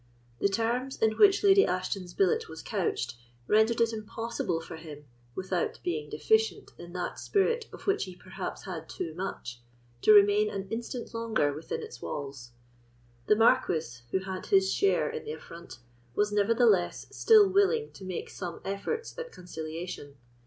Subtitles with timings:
[0.39, 3.17] The terms in which Lady Ashton's billet was couched
[3.47, 8.63] rendered it impossible for him, without being deficient in that spirit of which he perhaps
[8.65, 9.59] had too much,
[10.01, 12.49] to remain an instant longer within its walls.
[13.27, 15.77] The Marquis, who had his share in the affront,
[16.15, 20.17] was, nevertheless, still willing to make some efforts at conciliation.